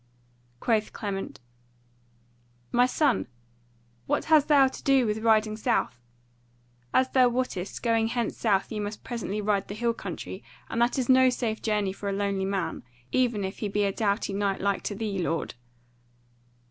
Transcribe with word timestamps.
Quoth 0.59 0.93
Clement: 0.93 1.39
"My 2.71 2.87
son, 2.87 3.27
what 4.07 4.25
hast 4.25 4.47
thou 4.47 4.67
to 4.67 4.81
do 4.83 5.05
with 5.05 5.19
riding 5.19 5.55
south? 5.55 5.95
As 6.91 7.11
thou 7.11 7.29
wottest, 7.29 7.83
going 7.83 8.07
hence 8.07 8.35
south 8.35 8.71
ye 8.71 8.79
must 8.79 9.03
presently 9.03 9.41
ride 9.41 9.67
the 9.67 9.75
hill 9.75 9.93
country; 9.93 10.43
and 10.71 10.81
that 10.81 10.97
is 10.97 11.07
no 11.07 11.29
safe 11.29 11.61
journey 11.61 11.93
for 11.93 12.09
a 12.09 12.13
lonely 12.13 12.45
man, 12.45 12.81
even 13.11 13.43
if 13.43 13.59
he 13.59 13.67
be 13.67 13.83
a 13.83 13.91
doughty 13.93 14.33
knight 14.33 14.59
like 14.59 14.81
to 14.85 14.95
thee, 14.95 15.19
lord." 15.19 15.53